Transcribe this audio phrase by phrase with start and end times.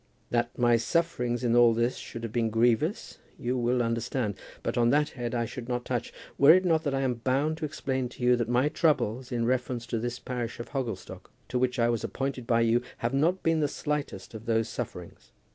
[0.31, 4.33] That my sufferings in all this should have been grievous, you will understand.
[4.63, 7.57] But on that head I should not touch, were it not that I am bound
[7.59, 11.59] to explain to you that my troubles in reference to this parish of Hogglestock, to
[11.59, 15.31] which I was appointed by you, have not been the slightest of those sufferings.